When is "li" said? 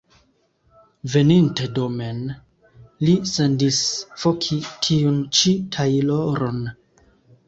3.07-3.13